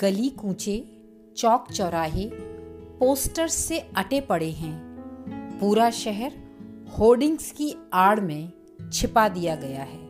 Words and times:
गली 0.00 0.28
कूचे, 0.28 0.98
चौक 1.36 1.72
चौराहे 1.72 2.30
पोस्टर्स 2.98 3.54
से 3.54 3.78
अटे 3.78 4.20
पड़े 4.20 4.50
हैं। 4.50 4.86
पूरा 5.60 5.90
शहर 5.90 6.32
होर्डिंग्स 6.98 7.52
की 7.52 7.74
आड़ 7.92 8.20
में 8.20 8.52
छिपा 8.92 9.28
दिया 9.28 9.56
गया 9.56 9.82
है। 9.82 10.06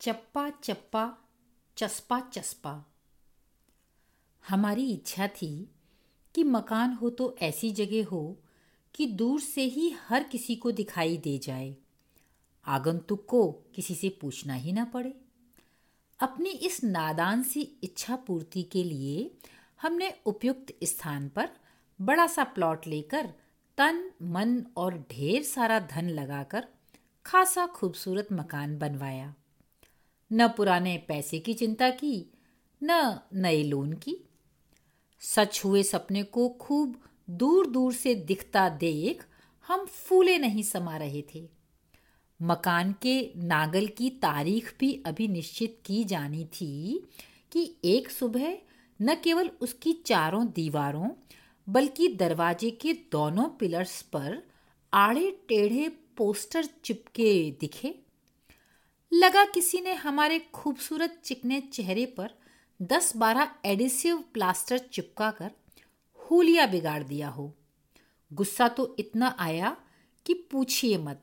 चप्पा 0.00 0.50
चप्पा, 0.50 1.18
चस्पा 1.76 2.20
चस्पा। 2.20 2.84
हमारी 4.48 4.92
इच्छा 4.92 5.26
थी 5.26 5.70
कि 6.34 6.44
मकान 6.44 6.92
हो 6.92 7.10
तो 7.10 7.36
ऐसी 7.42 7.70
जगह 7.70 8.06
हो 8.06 8.38
कि 8.94 9.06
दूर 9.06 9.40
से 9.40 9.62
ही 9.62 9.94
हर 10.08 10.22
किसी 10.22 10.56
को 10.56 10.72
दिखाई 10.72 11.16
दे 11.16 11.38
जाए। 11.38 11.76
आगंतुक 12.64 13.26
को 13.26 13.52
किसी 13.52 13.94
से 13.94 14.08
पूछना 14.08 14.54
ही 14.54 14.72
ना 14.72 14.84
पड़े। 14.84 15.14
अपनी 16.20 16.50
इस 16.50 16.84
नादान 16.84 17.42
सी 17.42 17.60
इच्छा 17.60 18.16
पूर्ति 18.16 18.62
के 18.62 18.84
लिए 18.84 19.30
हमने 19.82 20.14
उपयुक्त 20.26 20.74
स्थान 20.84 21.28
पर 21.28 21.48
बड़ा 22.00 22.26
सा 22.26 22.44
प्लॉट 22.44 22.86
लेकर 22.86 23.32
तन, 23.78 24.10
मन 24.22 24.66
और 24.76 25.04
ढेर 25.10 25.42
सारा 25.42 25.80
धन 25.80 26.08
लगाकर 26.08 26.68
खासा 27.26 27.66
खूबसूरत 27.66 28.28
मकान 28.32 28.78
बनवाया। 28.78 29.34
न 30.32 30.48
पुराने 30.48 31.04
पैसे 31.08 31.38
की 31.38 31.54
चिंता 31.54 31.90
की, 31.90 32.30
न 32.82 33.20
नए 33.34 33.62
लोन 33.62 33.92
की। 33.92 34.28
सच 35.20 35.62
हुए 35.64 35.82
सपने 35.82 36.22
को 36.22 36.48
खूब 36.48 37.02
दूर 37.30 37.66
दूर 37.66 37.92
से 37.92 38.14
दिखता 38.14 38.68
देख 38.68 39.24
हम 39.66 39.86
फूले 39.86 40.38
नहीं 40.38 40.62
समा 40.62 40.96
रहे 40.96 41.24
थे। 41.34 41.59
मकान 42.42 42.92
के 42.92 43.32
नागल 43.36 43.86
की 43.86 44.10
तारीख 44.10 44.74
भी 44.80 45.02
अभी 45.06 45.28
निश्चित 45.28 45.78
की 45.84 46.04
जानी 46.04 46.44
थी 46.44 47.04
कि 47.52 47.76
एक 47.84 48.10
सुबह 48.10 48.58
न 49.02 49.14
केवल 49.14 49.50
उसकी 49.60 49.92
चारों 49.92 50.46
दीवारों, 50.46 51.10
बल्कि 51.68 52.08
दरवाजे 52.08 52.70
के 52.70 52.92
दोनों 52.92 53.44
पिलर्स 53.44 54.02
पर 54.02 54.42
आड़े 54.92 55.30
टेढ़े 55.48 55.88
पोस्टर 55.88 56.64
चिपके 56.64 57.56
दिखे। 57.60 57.94
लगा 59.12 59.44
किसी 59.44 59.80
ने 59.80 59.92
हमारे 59.92 60.38
खूबसूरत 60.38 61.20
चिकने 61.24 61.60
चेहरे 61.60 62.06
पर 62.06 62.30
दस 62.82 63.16
बारह 63.16 63.54
एडिसिव 63.64 64.24
प्लास्टर 64.34 64.78
चिपका 64.78 65.30
कर 65.30 65.50
हुलिया 66.16 66.66
बिगाड़ 66.66 67.02
दिया 67.02 67.28
हो। 67.28 67.56
गुस्सा 68.32 68.68
तो 68.68 68.96
इतना 68.98 69.36
आया 69.38 69.76
कि 70.26 70.34
पूछिए 70.34 70.98
मत। 70.98 71.22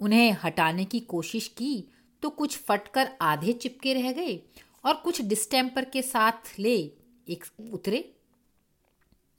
उन्हें 0.00 0.36
हटाने 0.44 0.84
की 0.84 1.00
कोशिश 1.00 1.48
की 1.48 1.88
तो 2.22 2.30
कुछ 2.30 2.56
फटकर 2.58 3.08
आधे 3.20 3.52
चिपके 3.52 3.94
रह 3.94 4.12
गए 4.12 4.40
और 4.84 4.94
कुछ 4.94 5.22
डिस्टेम्पर 5.22 5.84
के 5.84 6.02
साथ 6.02 6.58
ले 6.58 6.76
एक 7.28 7.44
उतरे। 7.72 8.14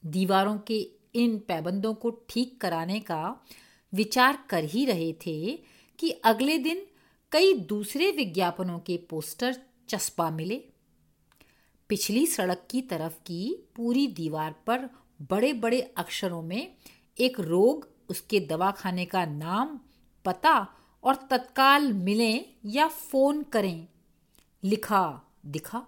दीवारों 0.06 0.58
के 0.58 0.80
इन 1.16 1.38
पैबंदों 1.38 1.94
को 1.94 2.10
ठीक 2.30 2.62
कराने 2.62 3.00
का 3.00 3.46
विचार 3.94 4.44
कर 4.50 4.64
ही 4.64 4.86
रहे 4.86 5.14
थे 5.14 5.60
कि 6.00 6.10
अगले 6.12 6.58
दिन 6.58 6.86
कई 7.32 7.54
दूसरे 7.54 8.12
विज्ञापनों 8.12 8.80
के 8.80 8.98
पोस्टर 9.10 9.58
चस्पा 9.90 10.30
मिले। 10.30 10.64
पिछली 11.90 12.26
सड़क 12.26 12.68
की 12.70 12.82
तरफ़ 12.82 13.14
की 13.14 13.68
पूरी 13.76 14.08
दीवार 14.08 14.56
पर 14.68 14.90
बड़े 15.22 15.54
बड़े 15.54 15.82
अक्षरों 15.98 16.42
में 16.42 16.76
एक 17.20 17.40
रोग 17.40 17.88
उसके 18.10 18.40
दवाखाने 18.40 19.06
का 19.06 19.26
नाम 19.26 19.80
पता 20.26 20.68
और 21.04 21.16
तत्काल 21.16 21.94
मिलें 21.94 22.46
या 22.66 22.88
फ़ोन 22.88 23.44
करें। 23.44 23.88
लिखा, 24.64 25.34
दिखा। 25.46 25.88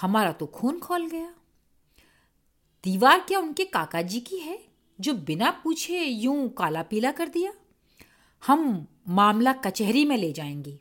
हमारा 0.00 0.32
तो 0.32 0.46
खून 0.46 0.78
खोल 0.78 1.06
गया। 1.06 1.34
दीवार 2.84 3.20
क्या 3.20 3.38
उनके 3.38 3.64
काका 3.64 4.02
जी 4.02 4.20
की 4.20 4.36
है, 4.36 4.64
जो 5.00 5.14
बिना 5.14 5.50
पूछे 5.50 6.04
यूँ 6.04 6.48
काला 6.48 6.82
पीला 6.82 7.12
कर 7.12 7.28
दिया? 7.28 7.52
हम 8.46 8.86
मामला 9.08 9.52
कचहरी 9.52 10.04
में 10.04 10.16
ले 10.16 10.32
जाएँगे। 10.32 10.80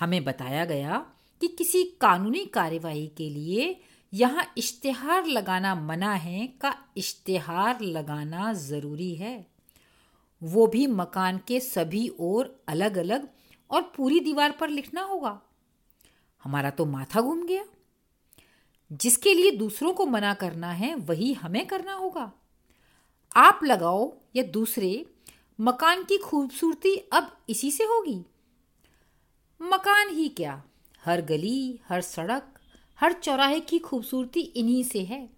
हमें 0.00 0.24
बताया 0.24 0.64
गया 0.64 0.98
कि 1.40 1.48
किसी 1.48 1.84
कानूनी 1.84 2.46
कार्यवाही 2.46 3.06
के 3.06 3.30
लिए 3.30 3.80
यहाँ 4.14 4.52
इश्तेहार 4.58 5.26
लगाना 5.26 5.74
मना 5.74 6.14
है, 6.14 6.46
का 6.46 6.84
इश्तेहार 6.96 7.80
लगाना 7.80 8.52
ज़रूरी 8.52 9.14
है। 9.14 9.51
वो 10.42 10.66
भी 10.66 10.86
मकान 10.86 11.40
के 11.48 11.60
सभी 11.60 12.10
ओर 12.20 12.64
अलग 12.68 12.98
अलग 12.98 13.28
और 13.70 13.82
पूरी 13.82 14.20
दीवार 14.20 14.52
पर 14.52 14.68
लिखना 14.68 15.02
होगा। 15.02 15.42
हमारा 16.44 16.70
तो 16.70 16.84
माथा 16.84 17.20
घूम 17.20 17.46
गया। 17.46 17.64
जिसके 18.92 19.34
लिए 19.34 19.50
दूसरों 19.50 19.92
को 19.92 20.06
मना 20.06 20.34
करना 20.34 20.72
है, 20.72 20.94
वही 20.94 21.32
हमें 21.32 21.66
करना 21.66 21.94
होगा। 21.94 22.32
आप 23.36 23.60
लगाओ 23.64 24.14
या 24.36 24.42
दूसरे, 24.42 25.06
मकान 25.60 26.04
की 26.04 26.18
खूबसूरती 26.18 26.96
अब 26.96 27.36
इसी 27.48 27.70
से 27.70 27.84
होगी। 27.84 28.24
मकान 29.62 30.08
ही 30.08 30.28
क्या? 30.28 30.64
हर 31.04 31.20
गली, 31.20 31.80
हर 31.88 32.00
सड़क, 32.00 32.54
हर 33.00 33.12
चौराहे 33.12 33.60
की 33.60 33.78
खूबसूरती 33.78 34.40
इन्हीं 34.40 34.84
से 34.84 35.04
है। 35.04 35.30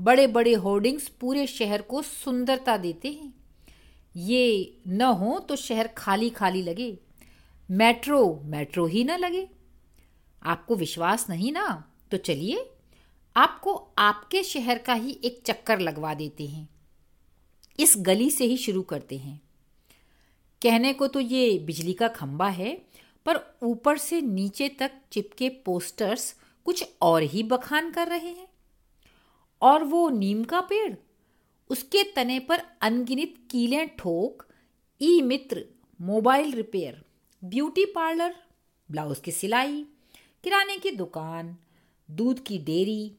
बड़े 0.00 0.26
बड़े 0.26 0.54
होर्डिंग्स 0.54 1.08
पूरे 1.08 1.46
शहर 1.46 1.82
को 1.82 2.02
सुंदरता 2.02 2.76
देते 2.76 3.08
हैं। 3.08 3.43
ये 4.16 4.78
न 4.86 5.02
हो 5.02 5.38
तो 5.38 5.56
शहर 5.56 5.88
खाली 5.88 6.30
खाली 6.30 6.62
लगे। 6.62 6.98
मेट्रो 7.70 8.40
मेट्रो 8.44 8.86
ही 8.86 9.04
ना 9.04 9.16
लगे। 9.16 9.48
आपको 10.42 10.76
विश्वास 10.76 11.30
नहीं 11.30 11.52
ना? 11.52 11.92
तो 12.10 12.16
चलिए, 12.16 12.70
आपको 13.36 13.94
आपके 13.98 14.42
शहर 14.42 14.78
का 14.78 14.94
ही 14.94 15.20
एक 15.24 15.42
चक्कर 15.46 15.78
लगवा 15.78 16.14
देते 16.14 16.46
हैं। 16.46 16.68
इस 17.80 17.94
गली 17.98 18.30
से 18.30 18.44
ही 18.44 18.56
शुरू 18.56 18.82
करते 18.82 19.18
हैं। 19.18 19.42
कहने 20.62 20.92
को 20.92 21.06
तो 21.06 21.20
ये 21.20 21.58
बिजली 21.58 21.92
का 21.92 22.08
खंबा 22.08 22.48
है, 22.48 22.82
पर 23.26 23.58
ऊपर 23.62 23.98
से 23.98 24.20
नीचे 24.20 24.68
तक 24.68 24.92
चिपके 25.12 25.48
पोस्टर्स 25.48 26.40
कुछ 26.64 26.88
और 27.02 27.22
ही 27.22 27.42
बखान 27.42 27.90
कर 27.90 28.08
रहे 28.08 28.28
हैं। 28.28 28.48
और 29.62 29.84
वो 29.84 30.10
नीम 30.10 30.44
का 30.44 30.60
पेड़ 30.60 30.94
उसके 31.70 32.02
तने 32.12 32.38
पर 32.38 32.62
अनगिनत 32.82 33.34
कीलें 33.50 33.88
ठोक 33.98 34.46
e 35.00 35.20
Mitra 35.22 35.64
mobile 36.00 36.52
repair, 36.52 37.02
beauty 37.42 37.84
parlour, 37.84 38.34
blouse 38.90 39.18
की 39.18 39.30
सिलाई, 39.30 39.82
किराने 40.44 40.76
की 40.76 40.90
दुकान, 40.90 41.56
दूध 42.08 42.42
की 42.44 42.58
डेयरी 42.58 43.12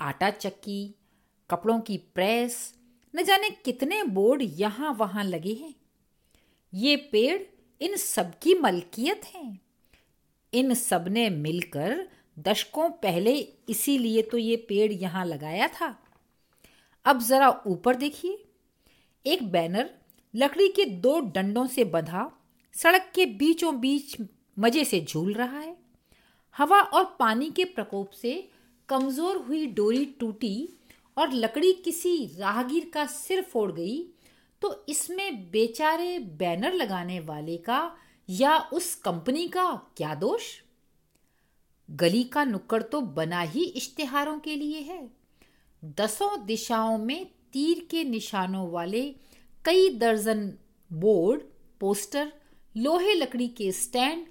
आटा 0.00 0.30
चक्की, 0.30 0.94
कपड़ों 1.50 1.78
की 1.80 1.96
प्रेस, 2.14 2.74
न 3.14 3.22
जाने 3.22 3.50
कितने 3.64 4.02
बोर्ड 4.02 4.42
यहाँ 4.42 4.92
वहाँ 4.92 5.24
लगे 5.24 5.52
हैं। 5.52 5.74
ये 6.72 6.96
पेड़ 7.12 7.40
इन 7.80 7.96
सबकी 7.96 8.54
मलकियत 8.54 9.24
हैं। 9.24 9.60
इन 10.52 10.74
सबने 10.74 11.28
मिलकर 11.30 12.08
दशकों 12.38 12.88
पहले 13.02 13.34
इसीलिए 13.68 14.22
तो 14.22 14.38
ये 14.38 14.56
पेड़ 14.68 14.92
यहाँ 14.92 15.24
लगाया 15.26 15.68
था। 15.68 15.96
अब 17.04 17.20
जरा 17.20 17.48
ऊपर 17.66 17.96
देखिए। 17.96 18.38
एक 19.24 19.50
बैनर 19.52 19.90
लकड़ी 20.34 20.68
के 20.68 20.84
दो 20.84 21.18
डंडों 21.20 21.66
से 21.66 21.84
बंधा, 21.86 22.30
सड़क 22.74 23.10
के 23.14 23.26
बीचों 23.34 23.78
बीच 23.80 24.16
मज़े 24.56 24.84
से 24.84 25.00
झूल 25.02 25.32
रहा 25.32 25.58
है। 25.58 25.76
हवा 26.56 26.80
और 26.80 27.04
पानी 27.18 27.50
के 27.50 27.64
प्रकोप 27.66 28.10
से 28.12 28.32
कमज़ोर 28.88 29.36
हुई 29.38 29.66
डोरी 29.66 30.04
टूटी 30.20 30.68
और 31.16 31.32
लकड़ी 31.32 31.72
किसी 31.74 32.16
राहगीर 32.38 32.90
का 32.94 33.04
सिर 33.06 33.42
फोड़ 33.42 33.70
गई 33.72 34.02
तो 34.62 34.74
इसमें 34.88 35.50
बेचारे 35.50 36.18
बैनर 36.38 36.72
लगाने 36.72 37.18
वाले 37.20 37.56
का 37.58 37.80
या 38.28 38.56
उस 38.72 38.94
कंपनी 38.94 39.46
का 39.48 39.72
क्या 39.96 40.14
दोष? 40.14 40.42
गली 41.88 42.22
का 42.24 42.44
नुक्कड़ 42.44 42.82
तो 42.82 43.00
बना 43.00 43.40
ही 43.40 43.64
इश्तेहारों 43.72 44.38
के 44.38 44.54
लिए 44.56 44.80
है। 44.82 44.98
दसों 45.84 46.46
दिशाओं 46.46 46.98
में 46.98 47.30
तीर 47.52 47.88
के 47.90 48.04
निशानों 48.04 48.70
वाले 48.70 49.14
कई 49.64 49.90
दर्जन 49.90 50.54
बोर्ड, 50.92 51.40
पोस्टर, 51.80 52.32
लोहे 52.76 53.14
लकड़ी 53.14 53.48
के 53.48 53.72
स्टैंड 53.72 54.26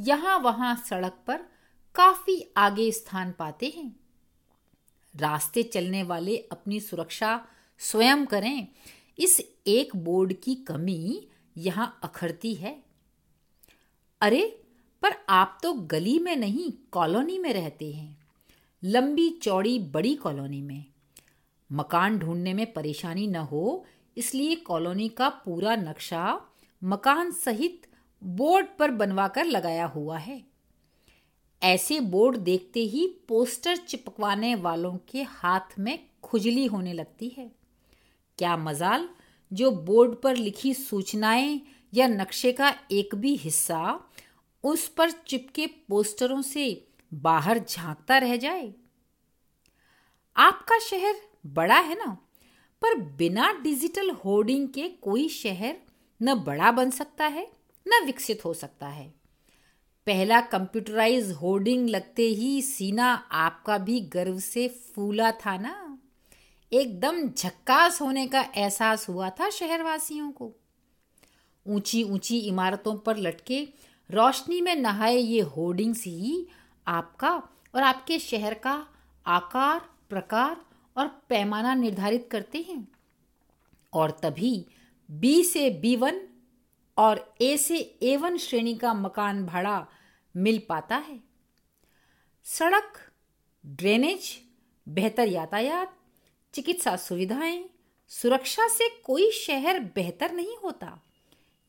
यहाँ 0.00 0.38
वहाँ 0.38 0.84
सड़क 0.90 1.12
पर 1.26 1.36
काफ़ी 1.94 2.52
आगे 2.56 2.90
स्थान 2.90 3.32
पाते 3.32 3.66
हैं। 3.76 3.96
रास्ते 5.16 5.62
चलने 5.62 6.02
वाले 6.02 6.36
अपनी 6.36 6.80
सुरक्षा 6.80 7.46
स्वयं 7.78 8.26
करें, 8.26 8.68
इस 9.18 9.42
एक 9.66 9.96
बोर्ड 9.96 10.32
की 10.32 10.54
कमी 10.54 11.28
यहाँ 11.56 12.00
अखरती 12.02 12.54
है। 12.54 12.82
अरे, 14.20 14.62
पर 15.02 15.12
आप 15.28 15.58
तो 15.62 15.72
गली 15.72 16.18
में 16.18 16.36
नहीं, 16.36 16.72
कॉलोनी 16.90 17.38
में 17.38 17.52
रहते 17.52 17.92
हैं। 17.92 18.28
लंबी 18.84 19.30
चौड़ी 19.30 19.78
बड़ी 19.78 20.14
कॉलोनी 20.14 20.62
में। 20.62 20.91
मकान 21.72 22.18
ढूँढने 22.18 22.54
में 22.54 22.72
परेशानी 22.72 23.26
न 23.26 23.36
हो, 23.36 23.84
इसलिए 24.16 24.54
कॉलोनी 24.54 25.08
का 25.08 25.28
पूरा 25.28 25.76
नक्शा 25.76 26.40
मकान 26.84 27.30
सहित 27.30 27.86
बोर्ड 28.22 28.66
पर 28.78 28.90
बनवाकर 28.90 29.44
लगाया 29.44 29.86
हुआ 29.86 30.18
है। 30.18 30.42
ऐसे 31.62 32.00
बोर्ड 32.00 32.36
देखते 32.36 32.80
ही 32.80 33.06
पोस्टर 33.28 33.76
चिपकवाने 33.76 34.54
वालों 34.54 34.96
के 35.08 35.22
हाथ 35.22 35.78
में 35.78 35.98
खुजली 36.22 36.66
होने 36.66 36.92
लगती 36.92 37.28
है। 37.28 37.52
क्या 38.38 38.56
मजाल, 38.56 39.08
जो 39.52 39.70
बोर्ड 39.70 40.14
पर 40.14 40.36
लिखी 40.36 40.74
सूचनाएँ 40.74 41.60
या 41.94 42.06
नक्शे 42.06 42.52
का 42.52 42.74
एक 42.90 43.14
भी 43.14 43.36
हिस्सा 43.36 44.00
उस 44.64 44.88
पर 44.88 45.10
चिपके 45.10 45.66
पोस्टरों 45.66 46.42
से 46.42 46.88
बाहर 47.14 47.58
झांकता 47.58 48.18
रह 48.18 48.36
जाए। 48.36 48.74
शहर 50.82 51.20
बड़ा 51.46 51.78
है 51.78 51.94
ना, 51.94 52.16
पर 52.82 52.94
बिना 53.16 53.52
डिजिटल 53.62 54.10
होर्डिंग 54.24 54.68
के 54.68 54.88
कोई 55.02 55.28
शहर 55.28 55.76
न 56.20 56.34
बड़ा 56.36 56.70
बन 56.72 56.90
सकता 56.90 57.26
है, 57.26 57.46
न 57.86 58.04
विकसित 58.06 58.44
हो 58.44 58.54
सकता 58.54 58.88
है। 58.88 59.06
पहला 60.06 60.40
कंप्यूटराइज 60.40 61.30
होर्डिंग 61.32 61.88
लगते 61.88 62.22
ही 62.22 62.60
सीना 62.62 63.12
आपका 63.32 63.78
भी 63.78 64.00
गर्व 64.12 64.38
से 64.38 64.66
फूला 64.94 65.30
था 65.36 65.56
ना। 65.56 65.98
एकदम 66.72 67.22
झक्कास 67.28 68.00
होने 68.02 68.26
का 68.26 68.40
एहसास 68.56 69.08
हुआ 69.08 69.30
था 69.30 69.48
शहरवासियों 69.50 70.30
को। 70.32 70.52
ऊँची 71.66 72.02
ऊँची 72.04 72.38
इमारतों 72.38 72.96
पर 72.96 73.16
लटके 73.16 73.62
रोशनी 74.10 74.60
में 74.60 74.74
नहाए 74.76 75.16
ये 75.16 75.40
होर्डिंग्स 75.40 76.04
ही 76.04 76.46
आपका 76.86 77.30
और 77.74 77.82
आपके 77.82 78.18
शहर 78.18 78.54
का 78.54 78.74
आकार, 79.26 79.80
प्रकार 80.10 80.56
और 80.96 81.08
पैमाना 81.28 81.74
निर्धारित 81.74 82.28
करते 82.30 82.58
हैं। 82.58 82.88
और 83.92 84.10
तभी 84.10 84.66
बी 85.10 85.44
से 85.44 85.70
बी 85.70 85.96
वन 85.96 86.20
और 86.96 87.34
ए 87.40 87.56
से 87.56 87.78
ए 88.02 88.16
वन 88.16 88.36
श्रेणी 88.36 88.74
का 88.74 88.94
मकान 88.94 89.46
भाड़ा 89.46 89.86
मिल 90.36 90.62
पाता 90.68 90.96
है। 90.96 91.20
सड़क 92.44 92.92
ड्रेनेज 93.66 94.40
बेहतर 94.88 95.28
यातायात, 95.28 95.96
चिकित्सा 96.54 96.96
सुविधाएँ, 96.96 97.64
सुरक्षा 98.08 98.68
से 98.68 98.88
कोई 98.88 99.30
शहर 99.30 99.80
बेहतर 99.80 100.32
नहीं 100.32 100.56
होता। 100.64 101.02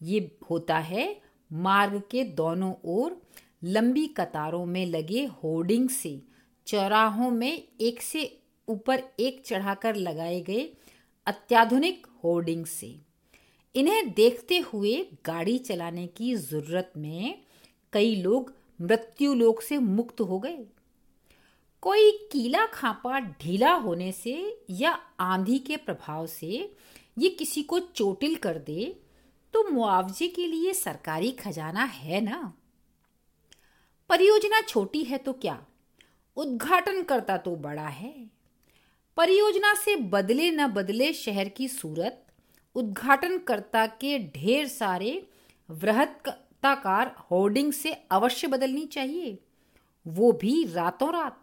ये 0.01 0.37
होता 0.49 0.77
है 0.77 1.21
मार्ग 1.53 2.01
के 2.11 2.23
दोनों 2.23 2.73
ओर 2.85 3.21
लंबी 3.63 4.07
कतारों 4.07 4.65
में 4.65 4.85
लगे 4.85 5.25
होर्डिंग 5.25 5.89
से, 5.89 6.21
चौराहों 6.67 7.31
में 7.31 7.67
एक 7.81 8.01
से 8.01 8.42
ऊपर 8.67 9.03
एक 9.19 9.41
चढ़ाकर 9.45 9.95
लगाए 9.95 10.39
गए 10.41 10.69
अत्याधुनिक 11.27 12.07
होर्डिंग 12.23 12.65
से। 12.65 12.95
इन्हें 13.75 14.11
देखते 14.13 14.57
हुए 14.67 14.95
गाड़ी 15.25 15.57
चलाने 15.59 16.07
की 16.07 16.33
ज़रूरत 16.35 16.91
में 16.97 17.41
कई 17.93 18.15
लोग 18.15 18.53
मृत्यु 18.81 19.33
लोक 19.33 19.61
से 19.61 19.77
मुक्त 19.77 20.21
हो 20.21 20.39
गए। 20.39 20.65
कोई 21.83 22.11
कीला 22.31 22.65
खापा 22.65 23.19
ढीला 23.19 23.73
होने 23.73 24.11
से 24.11 24.35
या 24.69 24.91
आंधी 25.19 25.57
के 25.59 25.77
प्रभाव 25.77 26.27
से 26.27 26.75
ये 27.17 27.29
किसी 27.29 27.63
को 27.63 27.79
चोटिल 27.79 28.35
कर 28.35 28.57
दे 28.57 28.85
तो 29.53 29.63
मुआवजे 29.71 30.27
के 30.27 30.45
लिए 30.47 30.73
सरकारी 30.73 31.31
खजाना 31.31 31.83
है 31.83 32.21
ना? 32.21 32.53
परियोजना 34.09 34.61
छोटी 34.61 35.03
है 35.03 35.17
तो 35.17 35.33
क्या? 35.33 35.65
उद्घाटन 36.37 37.01
करता 37.03 37.37
तो 37.37 37.55
बड़ा 37.55 37.87
है। 37.87 38.13
परियोजना 39.17 39.73
से 39.73 39.95
बदले 39.95 40.51
न 40.51 40.67
बदले 40.67 41.13
शहर 41.13 41.49
की 41.49 41.67
सूरत, 41.67 42.25
उद्घाटनकर्ता 42.75 43.85
के 43.85 44.17
ढेर 44.19 44.67
सारे 44.67 45.27
वृहत्ताकार 45.69 47.15
होर्डिंग 47.31 47.73
से 47.73 47.93
अवश्य 48.11 48.47
बदलनी 48.47 48.85
चाहिए। 48.85 49.37
वो 50.07 50.31
भी 50.31 50.63
रातों 50.65 51.13
रात। 51.13 51.39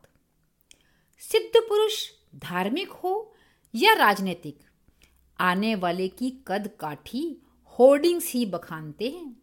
सिद्ध 1.19 1.61
पुरुष 1.61 2.09
धार्मिक 2.35 2.91
हो 2.91 3.35
या 3.75 3.93
राजनीतिक, 3.93 4.59
आने 5.41 5.75
वाले 5.75 6.09
की 6.09 6.31
कद 6.47 6.71
काठी 6.81 7.43
होर्डिंग्स 7.79 8.33
ही 8.33 8.47
बखानते 8.47 9.11
हैं। 9.11 9.37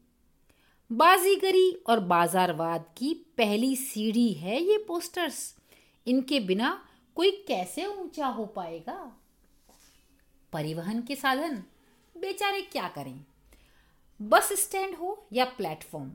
बाजीगरी 0.91 1.71
और 1.87 1.99
बाजारवाद 1.99 2.85
की 2.97 3.13
पहली 3.37 3.75
सीढ़ी 3.75 4.31
है 4.33 4.61
ये 4.63 4.77
पोस्टर्स। 4.77 5.55
इनके 6.07 6.39
बिना 6.39 6.86
कोई 7.17 7.31
कैसे 7.31 7.85
ऊँचा 7.85 8.27
हो 8.27 8.45
पाएगा? 8.45 9.17
परिवहन 10.53 11.01
के 11.01 11.15
साधन? 11.15 11.63
बेचारे 12.17 12.61
क्या 12.61 12.87
करें? 12.87 13.25
बस 14.21 14.53
स्टैंड 14.53 14.95
हो 14.95 15.27
या 15.33 15.45
प्लेटफॉर्म? 15.45 16.11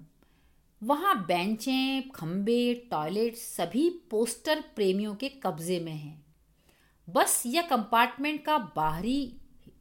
वहाँ 0.82 1.26
बेंचें 1.26 2.10
खम्बे 2.10 2.74
टॉयलेट 2.90 3.36
सभी 3.36 3.90
पोस्टर 4.10 4.60
प्रेमियों 4.60 5.14
के 5.14 5.28
कब्जे 5.28 5.80
में 5.80 5.92
हैं। 5.92 6.26
बस 7.10 7.42
या 7.46 7.62
कंपार्टमेंट 7.62 8.44
का 8.44 8.58
बाहरी 8.58 9.34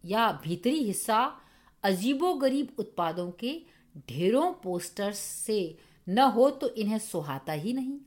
या 0.06 0.42
भीतरी 0.44 0.84
हिस्सा 0.84 1.42
अजीबो 1.84 2.34
गरीब 2.34 2.76
उत्पादों 2.80 3.32
के 3.32 3.62
ढेरों 4.10 4.54
पोस्टर्स 4.54 5.20
से 5.20 5.78
न 6.10 6.20
हो 6.20 6.50
तो 6.50 6.70
इन्हें 6.70 7.00
सुहाता 7.00 7.54
ही 7.54 7.74
नहीं। 7.74 8.00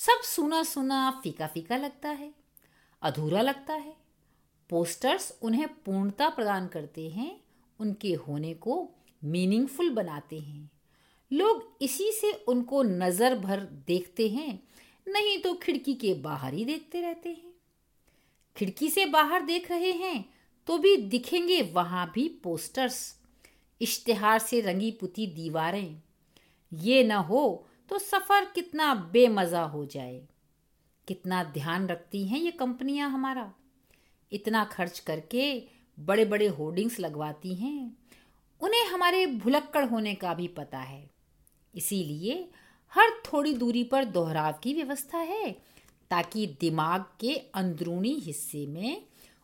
सब 0.00 0.20
सुना 0.24 0.62
सुना 0.62 1.10
फीका 1.22 1.46
फीका 1.46 1.76
लगता 1.76 2.08
है, 2.10 2.30
अधूरा 3.02 3.40
लगता 3.42 3.74
है। 3.74 3.94
पोस्टर्स 4.70 5.32
उन्हें 5.42 5.66
पूर्णता 5.76 6.28
प्रदान 6.28 6.66
करते 6.66 7.08
हैं, 7.08 7.40
उनके 7.80 8.12
होने 8.18 8.54
को 8.54 8.88
मीनिंगफुल 9.22 9.90
बनाते 9.90 10.38
हैं। 10.38 10.70
लोग 11.30 11.78
इसी 11.82 12.10
से 12.12 12.32
उनको 12.48 12.82
नज़र 12.82 13.38
भर 13.38 13.60
देखते 13.86 14.28
हैं, 14.28 14.58
नहीं 15.06 15.38
तो 15.38 15.54
खिड़की 15.54 15.94
के 15.94 16.14
बाहर 16.14 16.54
ही 16.54 16.64
देखते 16.64 17.00
रहते 17.00 17.28
हैं। 17.28 17.52
खिड़की 18.56 18.88
से 18.90 19.06
बाहर 19.06 19.42
देख 19.42 19.70
रहे 19.70 19.92
हैं 19.92 20.24
तो 20.68 20.78
भी 20.78 20.96
दिखेंगे 20.96 21.62
वहाँ 21.74 22.10
भी 22.14 22.28
पोस्टर्स 22.44 22.98
इश्तिहार 23.80 24.38
से 24.38 24.60
रंगी 24.60 24.90
पुती 24.90 25.26
दीवारें। 25.26 26.00
ये 26.72 27.02
न 27.04 27.12
हो 27.12 27.66
तो 27.90 27.98
सफ़र 27.98 28.44
कितना 28.44 28.94
बेमज़ा 28.94 29.62
हो 29.62 29.86
जाए। 29.86 30.22
कितना 31.08 31.44
ध्यान 31.44 31.86
रखती 31.88 32.26
हैं 32.28 32.38
ये 32.40 32.50
कंपनियाँ 32.50 33.10
हमारा। 33.10 33.52
इतना 34.32 34.64
खर्च 34.64 34.98
करके 34.98 35.62
बड़े 36.00 36.24
बड़े 36.24 36.46
होर्डिंग्स 36.48 37.00
लगवाती 37.00 37.54
हैं। 37.54 37.96
उन्हें 38.60 38.86
हमारे 38.86 39.26
भुलक्कड़ 39.26 39.84
होने 39.84 40.14
का 40.14 40.34
भी 40.34 40.48
पता 40.48 40.78
है। 40.78 41.10
इसीलिए 41.74 42.50
हर 42.92 43.10
थोड़ी 43.10 43.54
दूरी 43.54 43.84
पर 43.84 44.04
दोहराव 44.04 44.52
की 44.62 44.74
व्यवस्था 44.74 45.18
है, 45.18 45.52
ताकि 46.10 46.46
दिमाग 46.60 47.04
के 47.20 47.34
अंदरूनी 47.54 48.14
हिस्से 48.14 48.66
में 48.66 49.02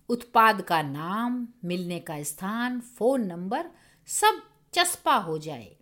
उत्पाद 0.08 0.62
का 0.62 0.82
नाम, 0.82 1.48
मिलने 1.64 2.00
का 2.00 2.22
स्थान, 2.22 2.80
फ़ोन 2.80 3.26
नंबर 3.26 3.70
सब 4.06 4.42
चस्पा 4.72 5.14
हो 5.14 5.38
जाए। 5.38 5.76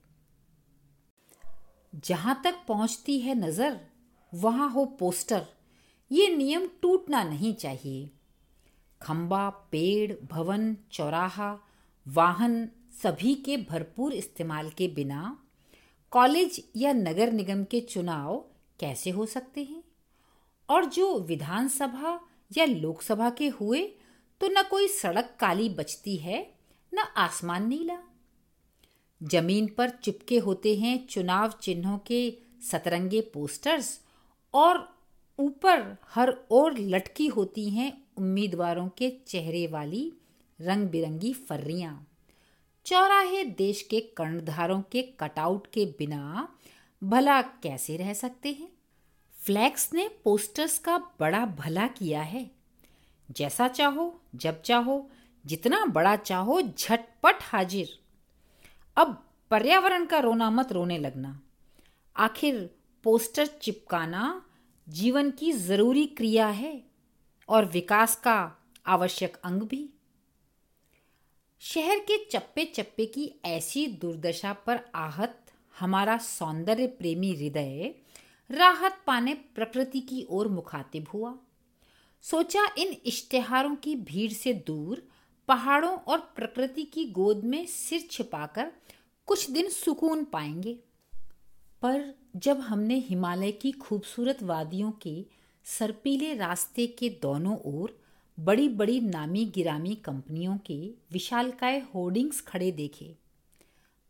जहाँ 1.95 2.41
तक 2.45 2.55
पहुँचती 2.69 3.19
है 3.19 3.35
नज़र, 3.35 3.81
वहाँ 4.35 4.71
हो 4.71 4.85
पोस्टर। 4.85 5.47
ये 6.13 6.29
नियम 6.37 6.67
टूटना 6.83 7.23
नहीं 7.25 7.55
चाहिए। 7.55 8.11
खंबा, 9.03 9.49
पेड़, 9.51 10.13
भवन, 10.27 10.77
चौराहा, 10.93 11.59
वाहन 12.07 12.69
सभी 13.03 13.35
के 13.35 13.57
भरपूर 13.57 14.13
इस्तेमाल 14.13 14.71
के 14.71 14.89
बिना 14.89 15.39
कॉलेज 16.13 16.63
या 16.77 16.93
नगर 16.93 17.33
निगम 17.33 17.65
के 17.65 17.81
चुनाव 17.81 18.37
कैसे 18.81 19.11
हो 19.11 19.27
सकते 19.27 19.65
हैं? 19.65 19.83
और 20.69 20.85
जो 20.85 21.19
विधानसभा 21.19 22.21
या 22.57 22.65
लोकसभा 22.65 23.31
के 23.31 23.49
हुए 23.49 23.81
तो 24.41 24.49
न 24.49 24.63
कोई 24.63 24.89
सड़क 24.89 25.37
काली 25.41 25.69
बचती 25.69 26.17
है, 26.17 26.55
न 26.95 26.99
आसमान 27.17 27.69
नीला। 27.69 27.99
ज़मीन 29.25 29.67
पर 29.67 29.91
चिपके 29.91 30.39
होते 30.39 30.77
हैं 30.77 31.07
चुनाव 31.07 31.51
चिन्हों 31.51 31.99
के 31.99 32.39
सतरंगे 32.71 33.21
पोस्टर्स 33.21 34.01
और 34.55 34.99
ऊपर 35.39 35.97
हर 36.09 36.37
ओर 36.51 36.79
लटकी 36.79 37.27
होती 37.27 37.71
हैं 37.71 38.03
उम्मीदवारों 38.17 38.89
के 38.89 39.11
चेहरे 39.27 39.67
वाली 39.67 40.13
रंग 40.61 40.89
बिरंगी 40.89 41.33
फर्रियाँ। 41.33 42.09
चौराहे 42.87 43.45
देश 43.45 43.83
के 43.83 44.01
कर्णधारों 44.01 44.83
के 44.83 45.03
कटआउट 45.03 45.67
के 45.67 45.87
बिना 45.87 46.49
भला 47.05 47.43
कैसे 47.43 47.97
रह 47.97 48.13
सकते 48.13 48.49
हैं? 48.49 48.69
फ्लैक्स 49.39 49.93
ने 49.95 50.09
पोस्टर्स 50.09 50.79
का 50.79 50.99
बड़ा 50.99 51.47
भला 51.47 51.87
किया 51.87 52.23
है। 52.23 52.51
जैसा 53.31 53.69
चाहो, 53.69 54.21
जब 54.35 54.63
चाहो, 54.63 55.11
जितना 55.47 55.85
बड़ा 55.85 56.17
चाहो, 56.17 56.63
झटपट 56.63 57.39
हाजिर। 57.43 58.04
अब 58.97 59.31
पर्यावरण 59.51 60.05
का 60.07 60.19
रोना 60.19 60.51
मत 60.51 60.73
रोने 60.73 60.99
लगना। 60.99 61.41
आखिर 62.17 62.71
पोस्टर 63.05 63.47
चिपकाना 63.47 64.43
जीवन 64.89 65.31
की 65.31 65.53
ज़रूरी 65.53 66.07
क्रिया 66.07 66.47
है 66.47 66.83
और 67.49 67.65
विकास 67.65 68.17
का 68.17 68.67
आवश्यक 68.87 69.37
अंग 69.37 69.63
भी। 69.63 69.89
शहर 71.61 71.99
के 71.99 72.25
चप्पे 72.25 72.65
चप्पे 72.65 73.07
की 73.07 73.31
ऐसी 73.45 73.87
दुर्दशा 73.87 74.53
पर 74.53 74.81
आहत 74.95 75.41
हमारा 75.81 76.17
सौंदर्य 76.19 76.87
प्रेमी 76.87 77.35
हृदय 77.35 77.95
राहत 78.51 79.01
पाने 79.07 79.35
प्रकृति 79.35 80.01
की 80.01 80.27
ओर 80.31 80.49
मुखातिब 80.49 81.07
हुआ। 81.15 81.35
सोचा 82.23 82.67
इन 82.79 82.97
इश्तेहारों 83.05 83.75
की 83.77 83.97
भीड़ 83.97 84.33
से 84.33 84.53
दूर 84.53 85.03
पहाड़ों 85.49 85.97
और 85.99 86.19
प्रकृति 86.37 86.83
की 86.85 87.05
गोद 87.05 87.45
में 87.45 87.65
सिर 87.67 88.07
छिपाकर 88.11 88.73
कुछ 89.29 89.51
दिन 89.51 89.69
सुकून 89.69 90.25
पाएँगे। 90.25 90.79
पर 91.83 92.15
जब 92.37 92.61
हमने 92.61 92.99
हिमालय 92.99 93.53
की 93.53 93.73
खूबसूरत 93.73 94.43
वादियों 94.43 94.91
के 95.03 95.25
सरपीले 95.67 96.35
रास्ते 96.35 96.87
के 96.87 97.09
दोनों 97.23 97.57
ओर 97.65 97.99
बड़ी 98.39 98.69
बड़ी 98.69 99.01
नामी 99.01 99.45
गिरामी 99.45 99.95
कंपनियों 99.95 100.57
के 100.57 100.79
विशालकाय 101.13 101.79
होर्डिंग्स 101.95 102.41
खड़े 102.41 102.71
देखे, 102.73 103.15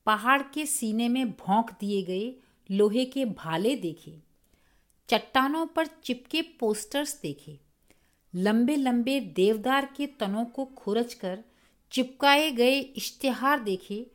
पहाड़ 0.07 0.43
के 0.55 0.67
सीने 0.67 1.09
में 1.09 1.31
भोंक 1.31 1.71
दिए 1.81 2.03
गए 2.03 2.35
लोहे 2.71 3.05
के 3.05 3.25
भाले 3.25 3.75
देखे, 3.77 4.19
चट्टानों 5.09 5.67
पर 5.67 5.87
चिपके 5.87 6.43
पोस्टर्स 6.61 7.21
देखे 7.23 7.59
लंबे 8.35 8.77
लंबे 8.77 9.21
देवदार 9.21 9.85
के 9.97 10.07
तनों 10.07 10.45
को 10.45 10.65
खुरच 10.65 11.15
कर 11.15 11.45
चिपकाए 11.93 12.51
गए 12.51 12.79
इश्तेहार 12.79 13.61
देखे 13.61 14.07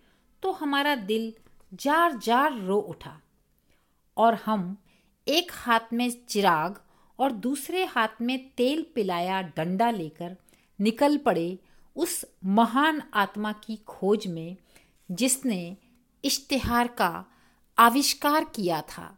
तो 0.44 0.52
हमारा 0.52 0.96
दिल 0.96 1.34
जार 1.74 2.18
जार 2.18 2.54
रो 2.54 2.78
उठा। 2.78 3.22
और 4.18 4.34
हम 4.46 4.78
एक 5.28 5.52
हाथ 5.54 5.94
में 5.94 6.10
चिराग 6.28 6.80
और 7.20 7.32
दूसरे 7.32 7.86
हाथ 7.86 8.22
में 8.22 8.50
तेल 8.50 8.86
पिलाया 8.96 9.42
डंडा 9.42 9.92
लेकर 9.92 10.36
निकल 10.80 11.18
पड़े 11.18 11.60
उस 11.96 12.26
महान 12.46 13.02
आत्मा 13.14 13.52
की 13.52 13.76
खोज 13.76 14.28
में 14.28 14.58
जिसने 15.12 15.78
इश्तिहार 16.24 16.88
का 16.88 17.26
आविष्कार 17.78 18.44
किया 18.44 18.82
था। 18.82 19.18